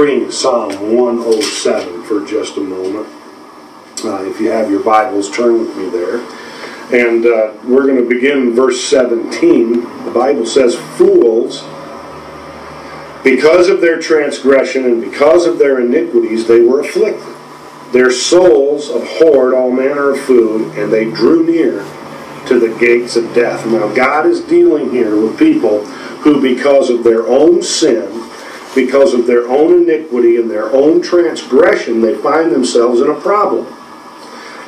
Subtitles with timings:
[0.00, 3.06] bring Psalm 107 for just a moment.
[4.02, 6.20] Uh, if you have your Bibles, turn with me there.
[6.90, 10.04] And uh, we're going to begin verse 17.
[10.06, 11.60] The Bible says, Fools,
[13.22, 17.36] because of their transgression and because of their iniquities, they were afflicted.
[17.92, 21.80] Their souls abhorred all manner of food, and they drew near
[22.46, 23.66] to the gates of death.
[23.66, 25.84] Now, God is dealing here with people
[26.24, 28.19] who, because of their own sin,
[28.74, 33.66] because of their own iniquity and their own transgression, they find themselves in a problem.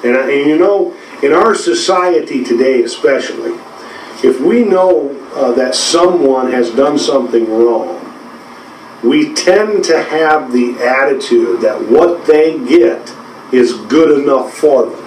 [0.05, 3.53] And, and you know, in our society today, especially,
[4.25, 7.99] if we know uh, that someone has done something wrong,
[9.03, 13.15] we tend to have the attitude that what they get
[13.53, 14.99] is good enough for them.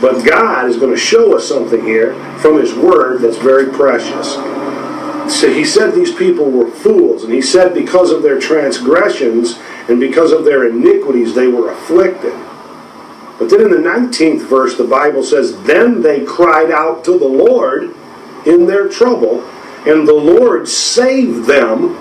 [0.00, 4.34] But God is going to show us something here from His Word that's very precious.
[5.34, 10.00] So He said these people were fools, and He said because of their transgressions and
[10.00, 12.32] because of their iniquities they were afflicted.
[13.38, 17.28] But then in the 19th verse, the Bible says, Then they cried out to the
[17.28, 17.94] Lord
[18.46, 19.42] in their trouble,
[19.86, 21.96] and the Lord saved them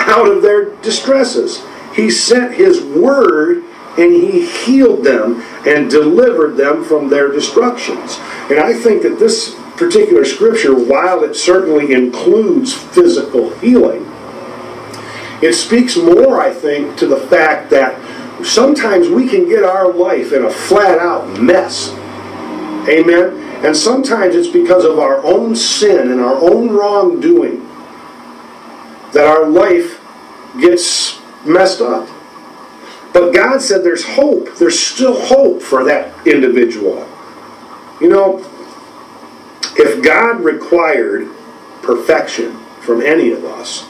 [0.00, 1.62] out of their distresses.
[1.94, 3.64] He sent His word
[3.96, 8.18] and He healed them and delivered them from their destructions.
[8.50, 14.11] And I think that this particular scripture, while it certainly includes physical healing,
[15.42, 17.98] it speaks more, I think, to the fact that
[18.44, 21.90] sometimes we can get our life in a flat out mess.
[22.88, 23.64] Amen?
[23.64, 27.68] And sometimes it's because of our own sin and our own wrongdoing
[29.12, 30.00] that our life
[30.60, 32.08] gets messed up.
[33.12, 34.56] But God said there's hope.
[34.56, 37.08] There's still hope for that individual.
[38.00, 38.38] You know,
[39.76, 41.28] if God required
[41.82, 43.86] perfection from any of us,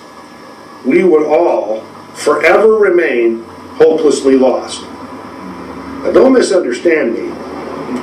[0.85, 1.81] we would all
[2.15, 3.43] forever remain
[3.77, 4.83] hopelessly lost.
[4.83, 7.29] Now, don't misunderstand me.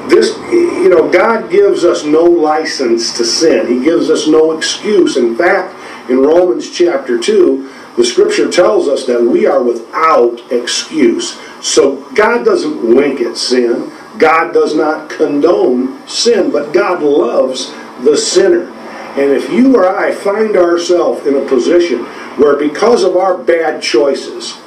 [0.08, 3.68] This, you know, God gives us no license to sin.
[3.68, 5.18] He gives us no excuse.
[5.18, 5.76] In fact,
[6.10, 11.40] in Romans chapter 2, the scripture tells us that we are without excuse.
[11.62, 13.92] So God doesn't wink at sin.
[14.18, 17.74] God does not condone sin, but God loves
[18.04, 18.72] the sinner.
[19.20, 22.06] And if you or I find ourselves in a position
[22.38, 24.58] where because of our bad choices,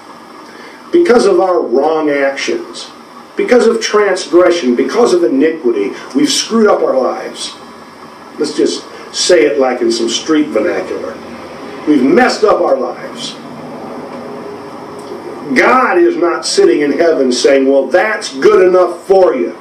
[0.92, 2.90] because of our wrong actions,
[3.34, 7.54] because of transgression, because of iniquity, we've screwed up our lives.
[8.38, 11.14] Let's just say it like in some street vernacular.
[11.88, 13.32] We've messed up our lives.
[15.58, 19.58] God is not sitting in heaven saying, well, that's good enough for you.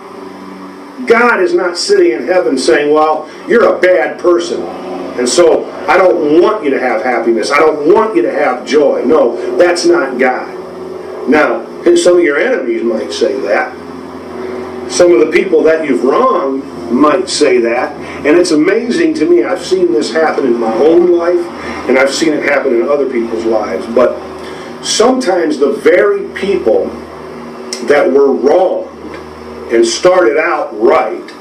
[1.07, 4.61] God is not sitting in heaven saying, well, you're a bad person.
[4.61, 7.51] And so I don't want you to have happiness.
[7.51, 9.03] I don't want you to have joy.
[9.03, 10.57] No, that's not God.
[11.29, 13.75] Now, some of your enemies might say that.
[14.91, 17.95] Some of the people that you've wronged might say that.
[18.25, 19.43] And it's amazing to me.
[19.43, 21.45] I've seen this happen in my own life,
[21.87, 23.85] and I've seen it happen in other people's lives.
[23.93, 24.19] But
[24.83, 26.87] sometimes the very people
[27.87, 28.90] that were wronged
[29.71, 31.31] and started out right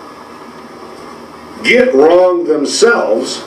[1.63, 3.45] get wrong themselves,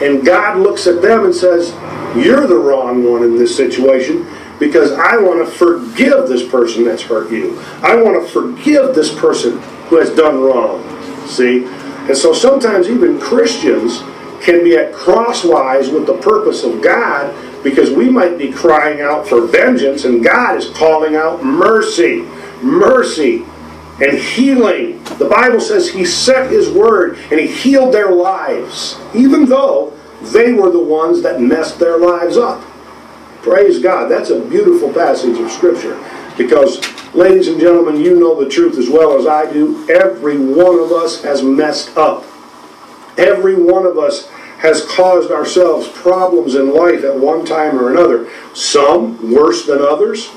[0.00, 1.70] and God looks at them and says,
[2.16, 4.26] You're the wrong one in this situation
[4.58, 7.58] because I want to forgive this person that's hurt you.
[7.82, 9.58] I want to forgive this person
[9.88, 10.82] who has done wrong.
[11.26, 11.64] See?
[11.66, 14.02] And so sometimes even Christians
[14.44, 17.32] can be at crosswise with the purpose of God
[17.62, 22.22] because we might be crying out for vengeance and God is calling out mercy.
[22.60, 23.44] Mercy
[24.02, 25.02] and healing.
[25.18, 30.52] The Bible says He sent His word and He healed their lives, even though they
[30.52, 32.62] were the ones that messed their lives up.
[33.42, 34.08] Praise God.
[34.08, 35.98] That's a beautiful passage of Scripture
[36.36, 36.80] because,
[37.14, 39.88] ladies and gentlemen, you know the truth as well as I do.
[39.90, 42.24] Every one of us has messed up.
[43.18, 48.30] Every one of us has caused ourselves problems in life at one time or another.
[48.54, 50.30] Some worse than others,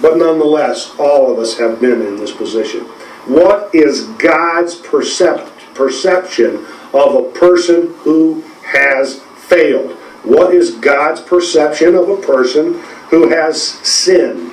[0.00, 2.86] but nonetheless, all of us have been in this position.
[3.26, 9.92] What is God's percept, perception of a person who has failed?
[10.24, 12.80] What is God's perception of a person
[13.10, 14.50] who has sinned?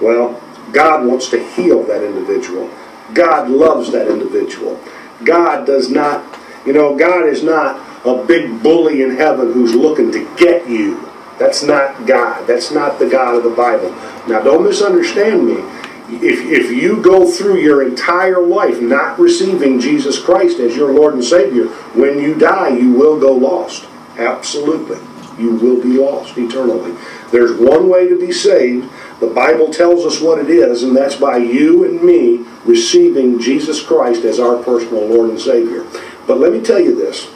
[0.00, 2.70] Well, God wants to heal that individual.
[3.14, 4.78] God loves that individual.
[5.24, 10.12] God does not, you know, God is not a big bully in heaven who's looking
[10.12, 11.08] to get you.
[11.38, 12.46] That's not God.
[12.46, 13.90] That's not the God of the Bible.
[14.26, 15.62] Now, don't misunderstand me.
[16.10, 21.14] If, if you go through your entire life not receiving Jesus Christ as your Lord
[21.14, 23.86] and Savior, when you die, you will go lost.
[24.16, 24.98] Absolutely.
[25.38, 26.96] you will be lost eternally.
[27.30, 28.90] There's one way to be saved.
[29.20, 33.82] The Bible tells us what it is, and that's by you and me receiving Jesus
[33.82, 35.86] Christ as our personal Lord and Savior.
[36.26, 37.30] But let me tell you this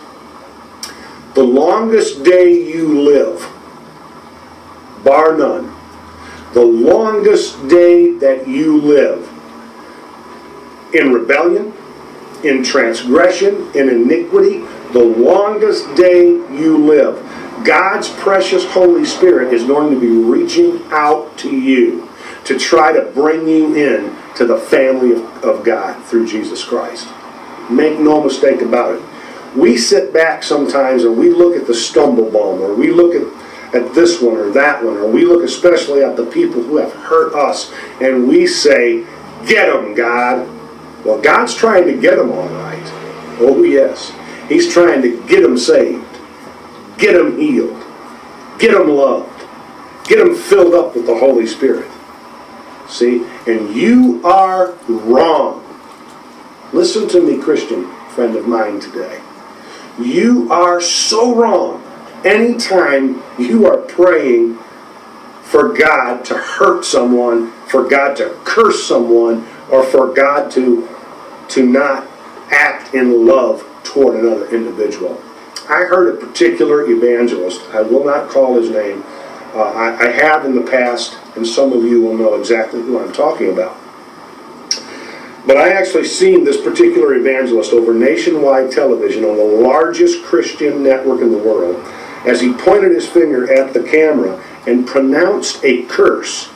[1.34, 3.48] the longest day you live,
[5.04, 5.71] bar none,
[6.52, 9.28] the longest day that you live
[10.94, 11.72] in rebellion,
[12.44, 14.58] in transgression, in iniquity,
[14.92, 17.16] the longest day you live,
[17.64, 22.08] God's precious Holy Spirit is going to be reaching out to you
[22.44, 27.08] to try to bring you in to the family of, of God through Jesus Christ.
[27.70, 29.02] Make no mistake about it.
[29.56, 33.41] We sit back sometimes and we look at the stumble bomb or we look at,
[33.74, 36.92] at this one or that one or we look especially at the people who have
[36.92, 39.06] hurt us and we say,
[39.46, 40.48] Get them, God.
[41.04, 42.82] Well, God's trying to get them all right.
[43.40, 44.12] Oh, yes.
[44.48, 46.06] He's trying to get them saved,
[46.96, 47.82] get them healed,
[48.60, 49.46] get them loved,
[50.04, 51.90] get them filled up with the Holy Spirit.
[52.88, 53.26] See?
[53.48, 55.58] And you are wrong.
[56.72, 59.20] Listen to me, Christian friend of mine today.
[59.98, 61.81] You are so wrong
[62.24, 64.58] anytime you are praying
[65.42, 70.88] for God to hurt someone, for God to curse someone, or for God to,
[71.48, 72.06] to not
[72.50, 75.20] act in love toward another individual.
[75.68, 79.02] I heard a particular evangelist, I will not call his name,
[79.54, 82.98] uh, I, I have in the past, and some of you will know exactly who
[82.98, 83.76] I'm talking about.
[85.46, 91.20] But I actually seen this particular evangelist over nationwide television on the largest Christian network
[91.20, 91.84] in the world
[92.26, 96.48] as he pointed his finger at the camera and pronounced a curse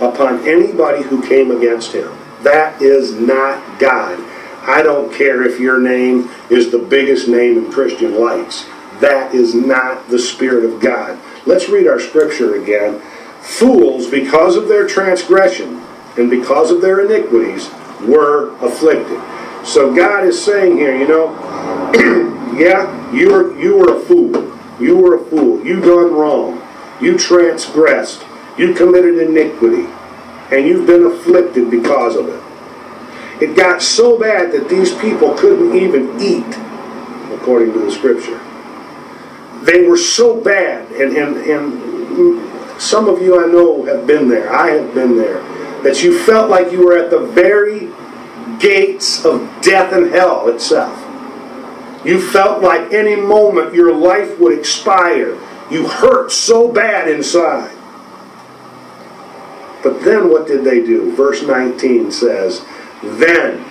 [0.00, 2.12] upon anybody who came against him.
[2.42, 4.18] That is not God.
[4.62, 8.66] I don't care if your name is the biggest name in Christian lights.
[9.00, 11.18] That is not the Spirit of God.
[11.46, 13.00] Let's read our scripture again.
[13.40, 15.82] Fools, because of their transgression
[16.16, 17.70] and because of their iniquities,
[18.02, 19.20] were afflicted.
[19.64, 21.32] So God is saying here, you know,
[22.56, 24.55] yeah, you were you were a fool.
[24.80, 25.64] You were a fool.
[25.64, 26.62] You done wrong.
[27.00, 28.24] You transgressed.
[28.58, 29.86] You committed iniquity.
[30.50, 32.42] And you've been afflicted because of it.
[33.42, 36.46] It got so bad that these people couldn't even eat,
[37.34, 38.40] according to the scripture.
[39.62, 44.54] They were so bad, and, and, and some of you I know have been there.
[44.54, 45.42] I have been there
[45.82, 47.90] that you felt like you were at the very
[48.58, 51.05] gates of death and hell itself.
[52.06, 55.36] You felt like any moment your life would expire.
[55.70, 57.76] You hurt so bad inside.
[59.82, 61.14] But then what did they do?
[61.16, 62.64] Verse 19 says,
[63.02, 63.64] Then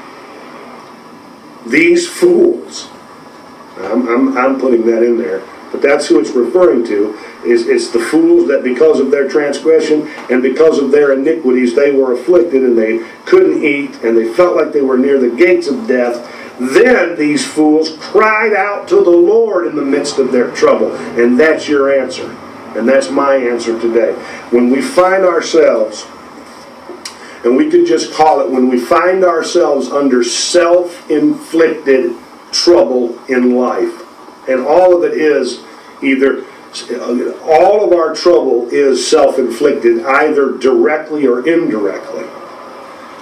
[1.65, 2.89] these fools,
[3.77, 5.41] I'm, I'm, I'm putting that in there,
[5.71, 10.07] but that's who it's referring to, is it's the fools that because of their transgression
[10.29, 14.55] and because of their iniquities they were afflicted and they couldn't eat and they felt
[14.55, 16.31] like they were near the gates of death.
[16.59, 20.95] Then these fools cried out to the Lord in the midst of their trouble.
[21.19, 22.29] And that's your answer.
[22.77, 24.13] And that's my answer today.
[24.51, 26.05] When we find ourselves,
[27.43, 32.15] and we could just call it when we find ourselves under self inflicted
[32.51, 34.01] trouble in life,
[34.49, 35.63] and all of it is
[36.01, 36.45] either
[37.43, 42.25] all of our trouble is self-inflicted either directly or indirectly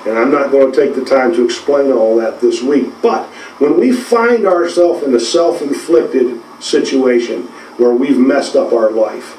[0.05, 3.25] and i'm not going to take the time to explain all that this week but
[3.59, 7.43] when we find ourselves in a self-inflicted situation
[7.77, 9.37] where we've messed up our life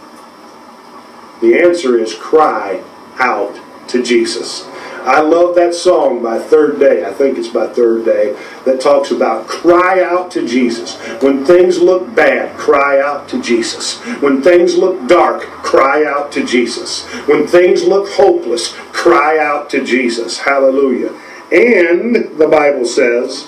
[1.40, 2.82] the answer is cry
[3.18, 4.66] out to jesus
[5.04, 8.34] I love that song by Third Day, I think it's by Third Day,
[8.64, 10.96] that talks about cry out to Jesus.
[11.22, 14.00] When things look bad, cry out to Jesus.
[14.22, 17.04] When things look dark, cry out to Jesus.
[17.26, 20.38] When things look hopeless, cry out to Jesus.
[20.38, 21.12] Hallelujah.
[21.52, 23.46] And the Bible says,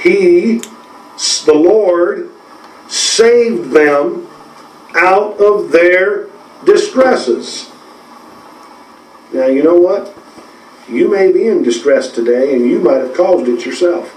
[0.00, 0.60] He,
[1.44, 2.30] the Lord,
[2.88, 4.26] saved them
[4.94, 6.28] out of their
[6.64, 7.70] distresses.
[9.34, 10.17] Now, you know what?
[10.90, 14.14] You may be in distress today and you might have caused it yourself.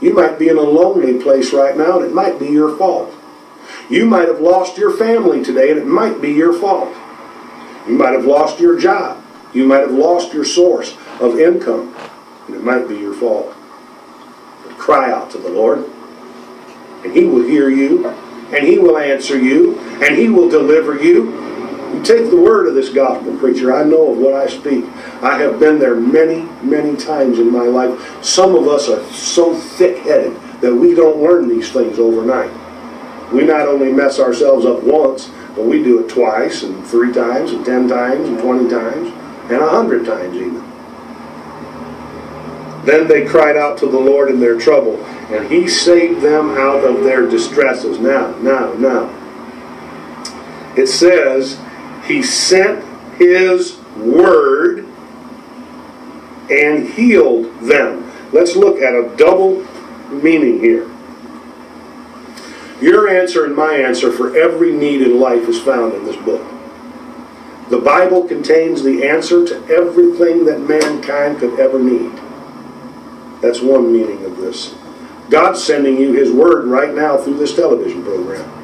[0.00, 3.14] You might be in a lonely place right now and it might be your fault.
[3.90, 6.94] You might have lost your family today and it might be your fault.
[7.86, 9.22] You might have lost your job.
[9.52, 11.94] You might have lost your source of income
[12.46, 13.54] and it might be your fault.
[14.64, 15.90] But cry out to the Lord
[17.04, 21.51] and He will hear you and He will answer you and He will deliver you
[21.92, 23.74] you take the word of this gospel preacher.
[23.74, 24.84] I know of what I speak.
[25.22, 28.24] I have been there many, many times in my life.
[28.24, 32.50] Some of us are so thick headed that we don't learn these things overnight.
[33.32, 37.52] We not only mess ourselves up once, but we do it twice and three times
[37.52, 39.12] and ten times and twenty times
[39.50, 40.62] and a hundred times even.
[42.84, 46.84] Then they cried out to the Lord in their trouble, and he saved them out
[46.84, 47.98] of their distresses.
[47.98, 49.18] Now, now, now.
[50.76, 51.60] It says,
[52.06, 52.84] He sent
[53.16, 54.86] His word
[56.50, 58.10] and healed them.
[58.32, 59.66] Let's look at a double
[60.10, 60.90] meaning here.
[62.80, 66.44] Your answer and my answer for every need in life is found in this book.
[67.70, 72.12] The Bible contains the answer to everything that mankind could ever need.
[73.40, 74.74] That's one meaning of this.
[75.30, 78.61] God's sending you His Word right now through this television program.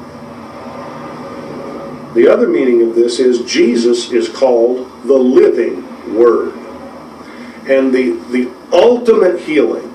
[2.19, 6.53] The other meaning of this is Jesus is called the living Word.
[7.69, 9.95] And the, the ultimate healing,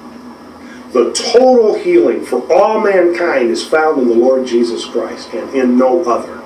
[0.93, 5.77] the total healing for all mankind is found in the Lord Jesus Christ and in
[5.77, 6.41] no other.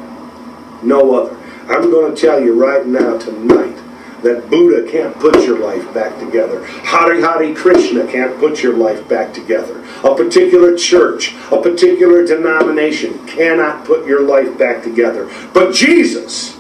[0.81, 1.38] No other.
[1.72, 3.76] I'm going to tell you right now tonight
[4.24, 6.65] that Buddha can't put your life back together.
[6.65, 9.83] Hari Hari Krishna can't put your life back together.
[10.03, 15.29] A particular church, a particular denomination cannot put your life back together.
[15.53, 16.57] But Jesus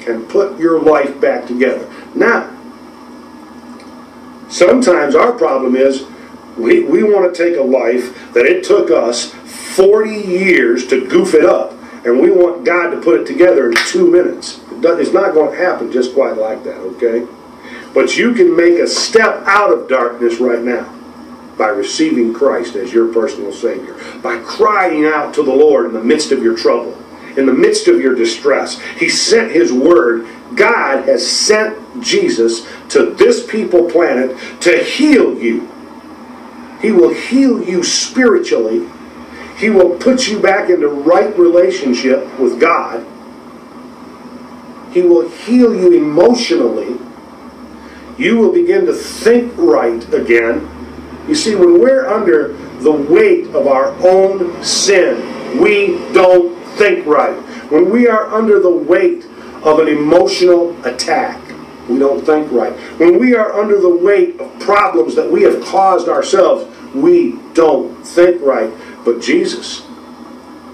[0.00, 1.88] can put your life back together.
[2.14, 2.56] Now,
[4.48, 6.06] sometimes our problem is
[6.56, 11.34] we, we want to take a life that it took us 40 years to goof
[11.34, 11.72] it up,
[12.04, 14.59] and we want God to put it together in two minutes.
[14.82, 17.26] It's not going to happen just quite like that, okay?
[17.92, 20.92] But you can make a step out of darkness right now
[21.58, 26.02] by receiving Christ as your personal Savior, by crying out to the Lord in the
[26.02, 26.96] midst of your trouble,
[27.36, 28.80] in the midst of your distress.
[28.98, 30.26] He sent His Word.
[30.54, 35.68] God has sent Jesus to this people planet to heal you.
[36.80, 38.88] He will heal you spiritually.
[39.58, 43.06] He will put you back into right relationship with God.
[44.92, 46.98] He will heal you emotionally.
[48.18, 50.68] You will begin to think right again.
[51.28, 57.36] You see, when we're under the weight of our own sin, we don't think right.
[57.70, 59.24] When we are under the weight
[59.62, 61.40] of an emotional attack,
[61.88, 62.72] we don't think right.
[62.98, 67.94] When we are under the weight of problems that we have caused ourselves, we don't
[68.06, 68.72] think right.
[69.04, 69.86] But Jesus,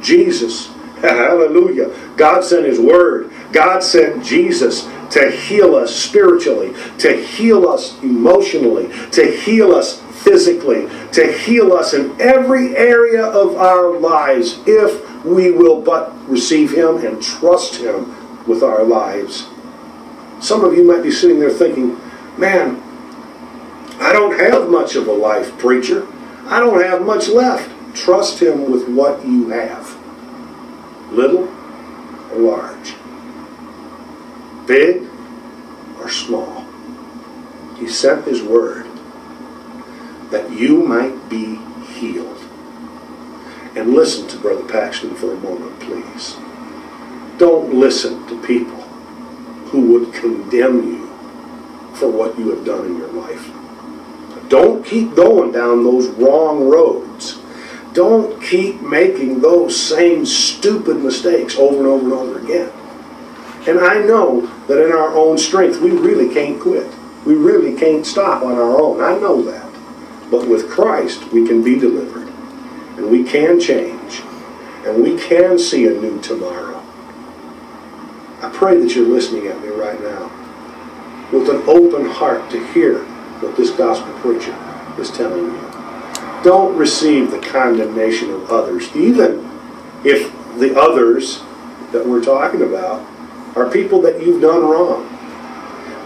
[0.01, 0.67] Jesus,
[1.01, 3.33] hallelujah, God sent His Word.
[3.53, 10.89] God sent Jesus to heal us spiritually, to heal us emotionally, to heal us physically,
[11.13, 17.05] to heal us in every area of our lives if we will but receive Him
[17.05, 18.15] and trust Him
[18.47, 19.47] with our lives.
[20.41, 21.99] Some of you might be sitting there thinking,
[22.37, 22.83] man,
[24.01, 26.07] I don't have much of a life, preacher.
[26.47, 27.71] I don't have much left.
[27.97, 29.97] Trust Him with what you have,
[31.13, 31.49] little
[32.33, 32.96] or large,
[34.67, 35.09] big
[35.99, 36.65] or small.
[37.79, 38.87] He sent His word
[40.31, 42.39] that you might be healed.
[43.77, 46.37] And listen to Brother Paxton for a moment, please.
[47.39, 48.81] Don't listen to people
[49.71, 51.07] who would condemn you
[51.95, 53.51] for what you have done in your life.
[54.49, 57.39] Don't keep going down those wrong roads.
[57.93, 62.73] Don't keep making those same stupid mistakes over and over and over again.
[63.67, 66.87] And I know that in our own strength, we really can't quit.
[67.25, 69.03] We really can't stop on our own.
[69.03, 69.65] I know that.
[70.31, 72.29] But with Christ, we can be delivered.
[72.97, 74.23] And we can change.
[74.87, 76.81] And we can see a new tomorrow.
[78.41, 80.31] I pray that you're listening at me right now
[81.33, 83.01] with an open heart to hear
[83.41, 84.55] what this gospel preacher
[84.99, 85.61] is telling you.
[86.45, 89.51] Don't receive the condemnation of others, even
[90.05, 91.41] if the others
[91.91, 93.05] that we're talking about
[93.57, 95.13] are people that you've done wrong.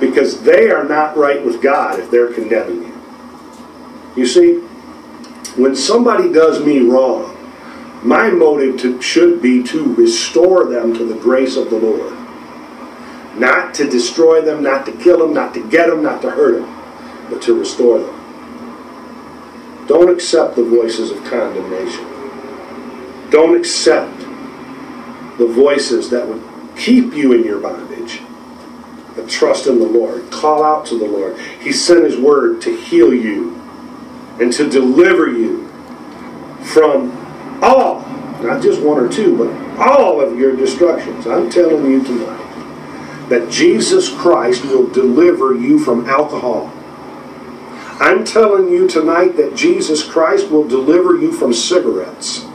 [0.01, 3.03] Because they are not right with God if they're condemning you.
[4.17, 4.59] You see,
[5.61, 7.37] when somebody does me wrong,
[8.03, 12.17] my motive to, should be to restore them to the grace of the Lord.
[13.39, 16.61] Not to destroy them, not to kill them, not to get them, not to hurt
[16.61, 18.17] them, but to restore them.
[19.87, 22.07] Don't accept the voices of condemnation.
[23.31, 24.19] Don't accept
[25.39, 26.43] the voices that would
[26.81, 28.21] keep you in your bondage.
[29.15, 30.31] But trust in the Lord.
[30.31, 31.39] Call out to the Lord.
[31.61, 33.61] He sent His word to heal you
[34.41, 35.69] and to deliver you
[36.63, 37.17] from
[37.63, 38.01] all,
[38.43, 41.27] not just one or two, but all of your destructions.
[41.27, 46.73] I'm telling you tonight that Jesus Christ will deliver you from alcohol.
[48.01, 52.47] I'm telling you tonight that Jesus Christ will deliver you from cigarettes.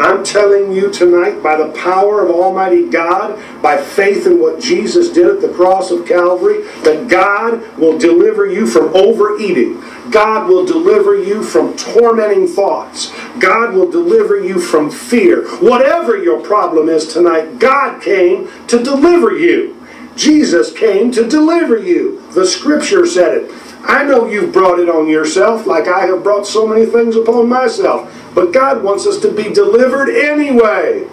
[0.00, 5.10] I'm telling you tonight, by the power of Almighty God, by faith in what Jesus
[5.10, 9.80] did at the cross of Calvary, that God will deliver you from overeating.
[10.10, 13.12] God will deliver you from tormenting thoughts.
[13.38, 15.46] God will deliver you from fear.
[15.58, 19.79] Whatever your problem is tonight, God came to deliver you.
[20.20, 22.20] Jesus came to deliver you.
[22.32, 23.50] The scripture said it.
[23.84, 27.48] I know you've brought it on yourself, like I have brought so many things upon
[27.48, 28.14] myself.
[28.34, 31.08] But God wants us to be delivered anyway.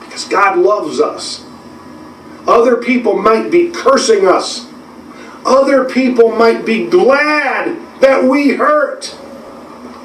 [0.00, 1.44] Because God loves us.
[2.48, 4.66] Other people might be cursing us.
[5.46, 9.16] Other people might be glad that we hurt.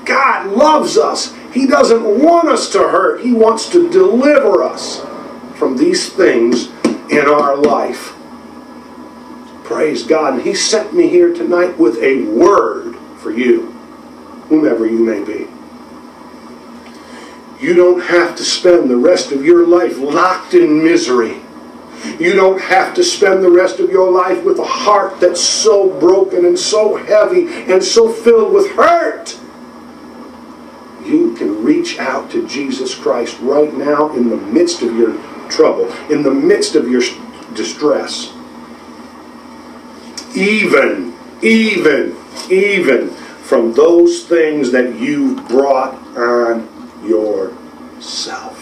[0.06, 1.34] God loves us.
[1.52, 3.22] He doesn't want us to hurt.
[3.22, 5.04] He wants to deliver us
[5.56, 6.68] from these things
[7.10, 8.15] in our life.
[9.66, 10.36] Praise God.
[10.36, 13.72] And He sent me here tonight with a word for you,
[14.48, 15.48] whomever you may be.
[17.60, 21.42] You don't have to spend the rest of your life locked in misery.
[22.20, 26.00] You don't have to spend the rest of your life with a heart that's so
[26.00, 29.36] broken and so heavy and so filled with hurt.
[31.04, 35.16] You can reach out to Jesus Christ right now in the midst of your
[35.50, 37.02] trouble, in the midst of your
[37.56, 38.35] distress.
[40.36, 42.16] Even, even,
[42.50, 46.68] even from those things that you've brought on
[47.08, 48.62] yourself.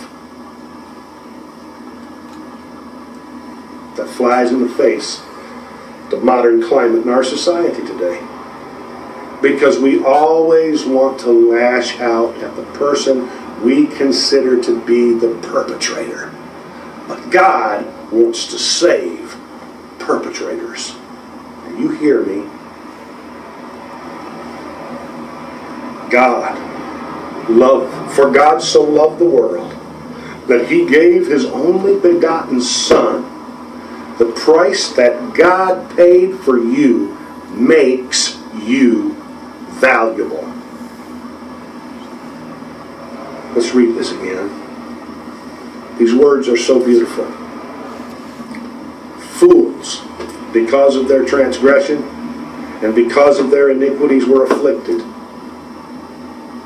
[3.95, 5.21] That flies in the face
[6.13, 8.21] the modern climate in our society today.
[9.41, 13.29] Because we always want to lash out at the person
[13.63, 16.31] we consider to be the perpetrator.
[17.07, 19.35] But God wants to save
[19.99, 20.95] perpetrators.
[21.77, 22.49] You hear me?
[26.09, 26.59] God
[27.49, 29.71] love for God so loved the world
[30.47, 33.23] that he gave his only begotten son.
[34.17, 37.17] The price that God paid for you
[37.49, 39.15] makes you
[39.69, 40.43] valuable.
[43.55, 44.59] Let's read this again.
[45.97, 47.25] These words are so beautiful.
[49.19, 50.01] Fools
[50.53, 52.03] because of their transgression
[52.83, 55.01] and because of their iniquities were afflicted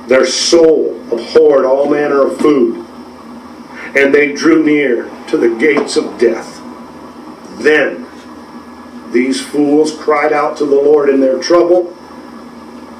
[0.07, 2.85] their soul abhorred all manner of food,
[3.95, 6.61] and they drew near to the gates of death.
[7.59, 8.07] Then
[9.11, 11.93] these fools cried out to the Lord in their trouble.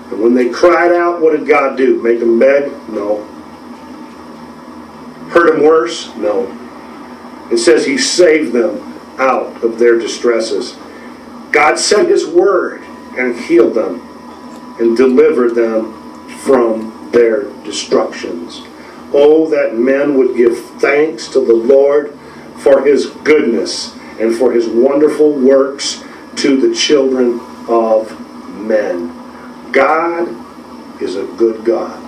[0.10, 2.02] And when they cried out, what did God do?
[2.02, 2.71] Make them beg?
[2.89, 3.23] No.
[5.30, 6.13] Hurt them worse?
[6.15, 6.45] No.
[7.52, 8.87] It says He saved them
[9.17, 10.75] out of their distresses.
[11.51, 12.82] God sent His word
[13.17, 14.01] and healed them
[14.80, 18.62] and delivered them from their destructions.
[19.13, 22.17] Oh, that men would give thanks to the Lord
[22.58, 26.03] for his goodness and for his wonderful works
[26.38, 28.12] to the children of
[28.60, 29.13] men.
[29.71, 30.27] God
[31.01, 32.03] is a good God.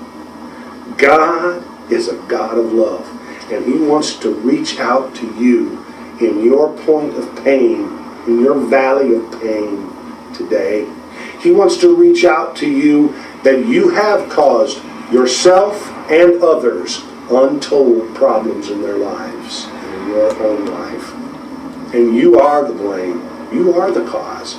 [0.98, 3.08] God is a God of love.
[3.52, 5.79] And he wants to reach out to you
[6.21, 7.88] in your point of pain,
[8.27, 9.89] in your valley of pain
[10.34, 10.91] today.
[11.41, 18.13] He wants to reach out to you that you have caused yourself and others untold
[18.15, 21.13] problems in their lives and in your own life.
[21.93, 23.21] And you are the blame.
[23.53, 24.58] You are the cause.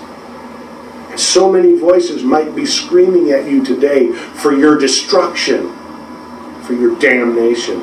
[1.11, 5.73] And so many voices might be screaming at you today for your destruction,
[6.63, 7.81] for your damnation.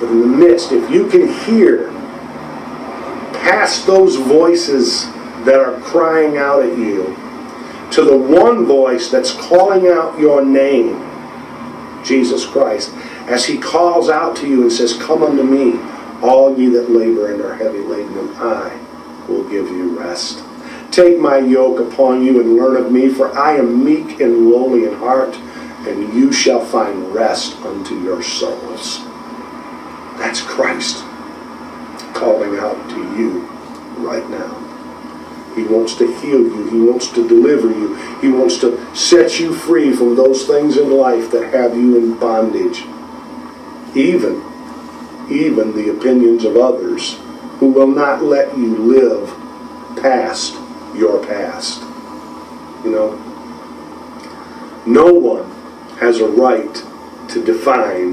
[0.00, 1.90] But in the midst, if you can hear
[3.50, 5.06] past those voices
[5.44, 7.02] that are crying out at you,
[7.90, 10.94] to the one voice that's calling out your name,
[12.04, 12.94] Jesus Christ,
[13.26, 15.80] as he calls out to you and says, Come unto me,
[16.22, 18.78] all ye that labor and are heavy laden, and I
[19.26, 20.44] will give you rest.
[20.92, 24.84] Take my yoke upon you and learn of me, for I am meek and lowly
[24.84, 25.34] in heart,
[25.88, 29.00] and you shall find rest unto your souls.
[30.18, 31.04] That's Christ
[32.20, 33.40] calling out to you
[33.98, 34.60] right now.
[35.56, 36.70] He wants to heal you.
[36.70, 37.96] He wants to deliver you.
[38.20, 42.18] He wants to set you free from those things in life that have you in
[42.18, 42.84] bondage.
[43.96, 44.44] Even,
[45.30, 47.18] even the opinions of others
[47.58, 49.28] who will not let you live
[50.00, 50.54] past
[50.94, 51.80] your past.
[52.84, 53.16] You know,
[54.86, 55.50] no one
[55.98, 56.74] has a right
[57.30, 58.12] to define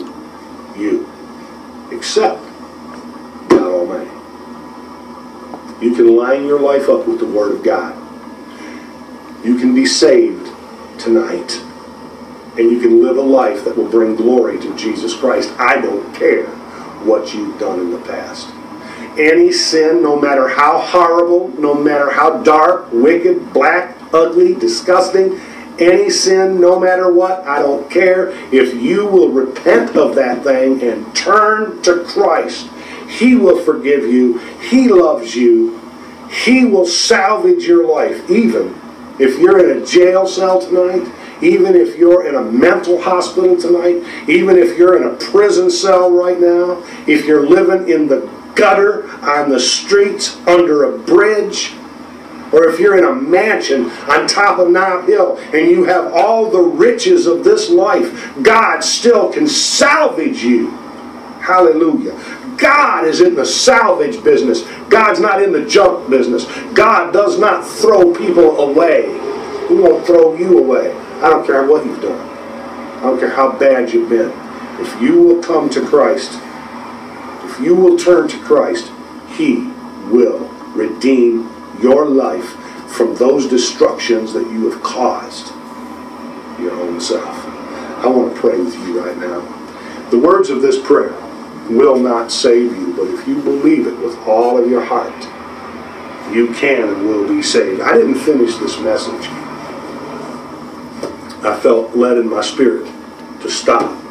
[0.77, 1.09] you
[1.91, 2.43] except
[3.49, 4.11] God Almighty.
[5.81, 7.95] You can line your life up with the Word of God.
[9.45, 10.49] You can be saved
[10.99, 11.61] tonight.
[12.57, 15.53] and you can live a life that will bring glory to Jesus Christ.
[15.59, 16.47] I don't care
[17.05, 18.49] what you've done in the past.
[19.17, 25.39] Any sin, no matter how horrible, no matter how dark, wicked, black, ugly, disgusting,
[25.79, 28.29] any sin, no matter what, I don't care.
[28.51, 32.67] If you will repent of that thing and turn to Christ,
[33.07, 34.37] He will forgive you.
[34.69, 35.79] He loves you.
[36.29, 38.75] He will salvage your life, even
[39.19, 41.07] if you're in a jail cell tonight,
[41.41, 46.11] even if you're in a mental hospital tonight, even if you're in a prison cell
[46.11, 51.73] right now, if you're living in the gutter, on the streets, under a bridge,
[52.51, 56.49] or if you're in a mansion on top of Nob Hill and you have all
[56.49, 60.71] the riches of this life, God still can salvage you.
[61.41, 62.13] Hallelujah.
[62.57, 64.63] God is in the salvage business.
[64.89, 66.45] God's not in the junk business.
[66.73, 69.03] God does not throw people away.
[69.67, 70.91] He won't throw you away.
[71.21, 72.19] I don't care what you've done.
[72.97, 74.31] I don't care how bad you've been.
[74.79, 76.31] If you will come to Christ,
[77.43, 78.91] if you will turn to Christ,
[79.35, 79.67] He
[80.09, 82.55] will redeem your life
[82.91, 85.49] from those destructions that you have caused
[86.59, 87.45] your own self.
[88.03, 89.41] I want to pray with you right now.
[90.09, 91.13] The words of this prayer
[91.69, 95.13] will not save you, but if you believe it with all of your heart,
[96.33, 97.81] you can and will be saved.
[97.81, 99.27] I didn't finish this message.
[101.43, 102.85] I felt led in my spirit
[103.41, 104.03] to stop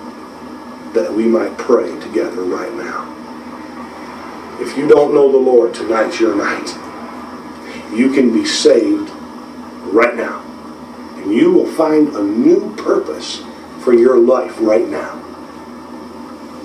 [0.95, 3.13] that we might pray together right now.
[4.61, 6.69] If you don't know the Lord, tonight's your night.
[7.93, 9.11] You can be saved
[9.93, 10.43] right now.
[11.17, 13.43] And you will find a new purpose
[13.81, 15.23] for your life right now.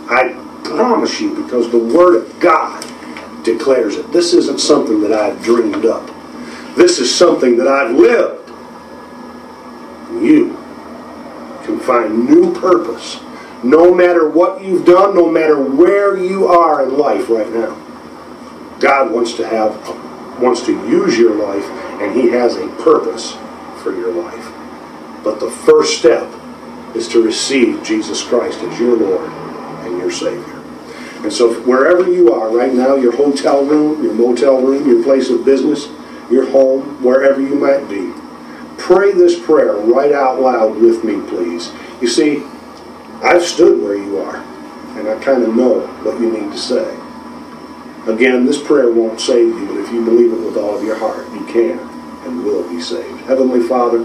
[0.10, 0.41] I
[0.76, 2.86] promise you, because the Word of God
[3.44, 4.12] declares it.
[4.12, 6.10] This isn't something that I've dreamed up.
[6.76, 8.50] This is something that I've lived.
[10.24, 10.58] You
[11.64, 13.20] can find new purpose
[13.64, 17.76] no matter what you've done, no matter where you are in life right now.
[18.80, 19.76] God wants to have
[20.42, 21.66] wants to use your life
[22.02, 23.38] and he has a purpose
[23.84, 24.52] for your life.
[25.24, 26.28] But the first step
[26.96, 29.30] is to receive Jesus Christ as your Lord
[29.86, 30.51] and your Savior.
[31.24, 35.30] And so wherever you are right now, your hotel room, your motel room, your place
[35.30, 35.88] of business,
[36.32, 38.12] your home, wherever you might be,
[38.78, 41.72] pray this prayer right out loud with me, please.
[42.02, 42.44] You see,
[43.22, 44.38] I've stood where you are,
[44.98, 46.98] and I kind of know what you need to say.
[48.08, 50.98] Again, this prayer won't save you, but if you believe it with all of your
[50.98, 51.78] heart, you can
[52.26, 53.22] and will be saved.
[53.22, 54.04] Heavenly Father,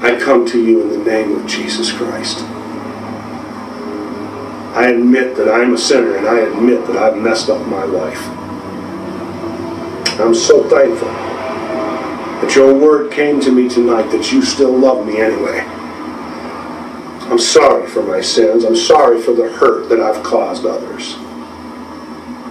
[0.00, 2.38] I come to you in the name of Jesus Christ.
[4.72, 8.26] I admit that I'm a sinner and I admit that I've messed up my life.
[10.18, 15.20] I'm so thankful that your word came to me tonight that you still love me
[15.20, 15.60] anyway.
[17.30, 18.64] I'm sorry for my sins.
[18.64, 21.16] I'm sorry for the hurt that I've caused others.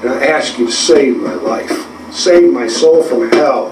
[0.03, 3.69] And I ask you to save my life, save my soul from hell,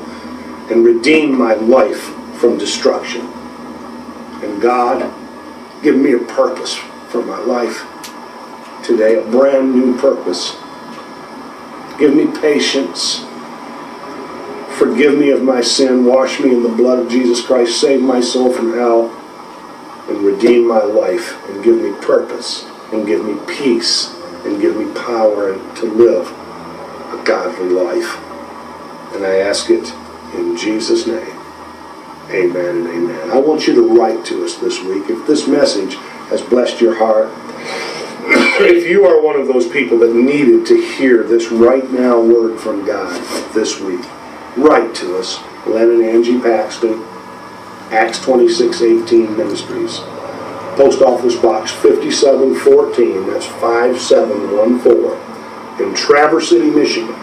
[0.71, 2.01] and redeem my life
[2.39, 3.21] from destruction.
[4.41, 5.13] And God,
[5.83, 6.75] give me a purpose
[7.09, 7.85] for my life
[8.89, 10.56] today, a brand new purpose.
[11.99, 13.19] Give me patience.
[14.80, 16.06] Forgive me of my sin.
[16.06, 17.80] Wash me in the blood of Jesus Christ.
[17.80, 19.15] Save my soul from hell.
[20.10, 21.38] And redeem my life.
[21.49, 22.65] And give me purpose.
[22.91, 24.12] And give me peace.
[24.43, 26.28] And give me power to live
[27.13, 28.17] a godly life.
[29.13, 29.93] And I ask it
[30.34, 31.36] in Jesus' name.
[32.32, 33.32] Amen and amen.
[33.32, 35.10] I want you to write to us this week.
[35.10, 35.95] If this message
[36.30, 37.28] has blessed your heart,
[38.67, 42.60] if you are one of those people that needed to hear this right now word
[42.60, 43.10] from God
[43.54, 44.04] this week,
[44.58, 45.39] write to us.
[45.65, 47.02] Len and Angie Paxton,
[47.91, 50.00] Acts 2618 Ministries.
[50.76, 57.15] Post Office Box 5714, that's 5714, in Traverse City, Michigan,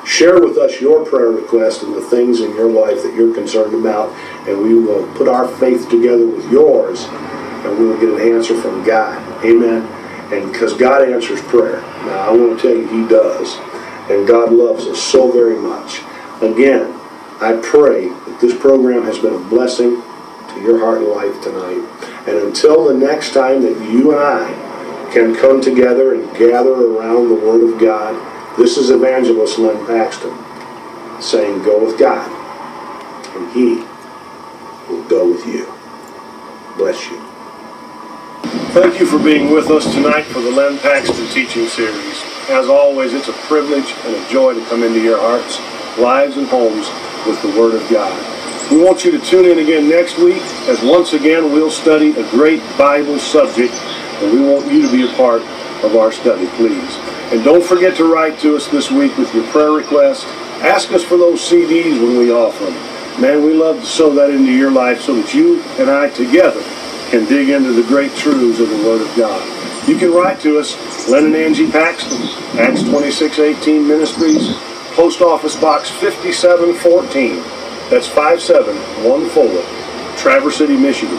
[0.05, 3.75] Share with us your prayer request and the things in your life that you're concerned
[3.75, 4.11] about,
[4.49, 8.61] and we will put our faith together with yours, and we will get an answer
[8.61, 9.17] from God.
[9.45, 9.83] Amen.
[10.33, 11.81] And because God answers prayer.
[11.81, 13.57] Now, I want to tell you, He does.
[14.11, 16.01] And God loves us so very much.
[16.43, 16.93] Again,
[17.41, 22.10] I pray that this program has been a blessing to your heart and life tonight.
[22.27, 27.29] And until the next time that you and I can come together and gather around
[27.29, 28.15] the Word of God,
[28.59, 30.37] this is Evangelist Len Paxton
[31.23, 32.31] saying, Go with God,
[33.37, 33.77] and He
[34.89, 35.73] will go with you.
[36.77, 37.19] Bless you.
[38.73, 42.23] Thank you for being with us tonight for the Len Paxton teaching series.
[42.51, 45.59] As always, it's a privilege and a joy to come into your hearts,
[45.99, 46.89] lives, and homes
[47.27, 48.30] with the Word of God.
[48.71, 52.31] We want you to tune in again next week as once again we'll study a
[52.31, 53.75] great Bible subject
[54.23, 55.43] and we want you to be a part
[55.83, 56.97] of our study, please.
[57.33, 60.25] And don't forget to write to us this week with your prayer requests.
[60.63, 63.21] Ask us for those CDs when we offer them.
[63.21, 66.63] Man, we love to sow that into your life so that you and I together
[67.11, 69.89] can dig into the great truths of the Word of God.
[69.89, 72.23] You can write to us, Len and Angie Paxton,
[72.57, 74.55] Acts 2618 Ministries,
[74.95, 77.60] Post Office Box 5714.
[77.91, 81.19] That's 5714, Traverse City, Michigan.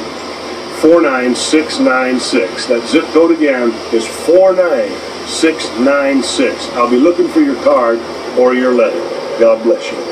[0.81, 2.65] 49696.
[2.67, 6.69] That zip code again is 49696.
[6.69, 7.99] I'll be looking for your card
[8.39, 8.99] or your letter.
[9.37, 10.10] God bless you.